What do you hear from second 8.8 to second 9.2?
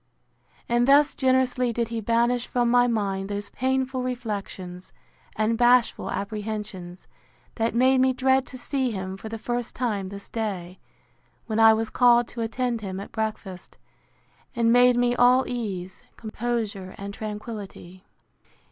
him